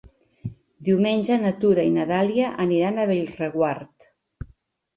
[0.87, 4.11] Diumenge na Tura i na Dàlia aniran a Bellreguard.